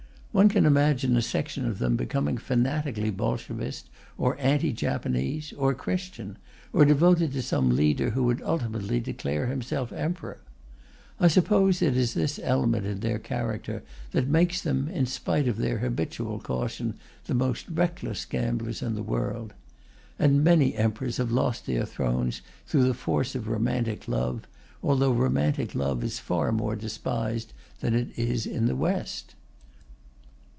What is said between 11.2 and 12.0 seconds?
suppose it